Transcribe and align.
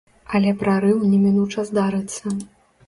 Але 0.39 0.53
прарыў 0.61 1.03
немінуча 1.11 1.69
здарыцца. 1.71 2.37